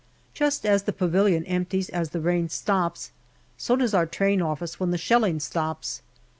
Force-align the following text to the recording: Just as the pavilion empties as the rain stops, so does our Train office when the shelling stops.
Just 0.33 0.65
as 0.65 0.81
the 0.81 0.93
pavilion 0.93 1.43
empties 1.45 1.87
as 1.87 2.09
the 2.09 2.19
rain 2.21 2.49
stops, 2.49 3.11
so 3.55 3.75
does 3.75 3.93
our 3.93 4.07
Train 4.07 4.41
office 4.41 4.79
when 4.79 4.89
the 4.89 4.97
shelling 4.97 5.39
stops. 5.39 6.01